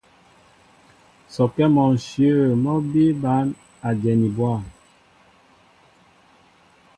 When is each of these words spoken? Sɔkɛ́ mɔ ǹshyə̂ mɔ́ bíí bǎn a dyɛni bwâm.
Sɔkɛ́ 1.33 1.67
mɔ 1.75 1.83
ǹshyə̂ 1.93 2.35
mɔ́ 2.63 2.75
bíí 2.89 3.11
bǎn 3.21 3.47
a 3.87 3.89
dyɛni 3.99 4.27
bwâm. 4.37 4.63